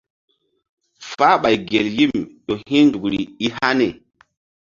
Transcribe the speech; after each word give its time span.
Fáhɓay 1.11 1.55
gel 1.69 1.87
yim 1.97 2.13
ƴo 2.45 2.53
hi̧ 2.67 2.81
nzukri 2.87 3.19
i 3.45 3.47
hani. 3.57 3.87